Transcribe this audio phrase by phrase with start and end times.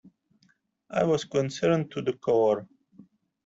[0.89, 2.67] I was concerned to the core.